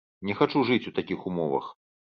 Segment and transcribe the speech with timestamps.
[0.29, 1.71] Не хачу жыць у такіх умовах.